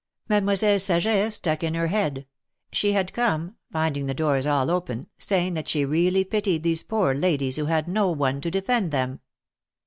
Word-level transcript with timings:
Mademoiselle 0.27 0.79
Saget 0.79 1.31
stuck 1.31 1.61
in 1.63 1.75
her 1.75 1.85
head— 1.85 2.25
she 2.73 2.93
had 2.93 3.13
come, 3.13 3.53
finding 3.71 4.07
the 4.07 4.15
doors 4.15 4.47
all 4.47 4.71
open— 4.71 5.05
saying 5.19 5.53
that 5.53 5.67
she 5.67 5.85
really 5.85 6.23
pitied 6.23 6.63
these 6.63 6.81
poor 6.81 7.13
ladies 7.13 7.57
who 7.57 7.65
had 7.65 7.87
no 7.87 8.09
one 8.09 8.41
to 8.41 8.49
defend 8.49 8.89
them. 8.89 9.19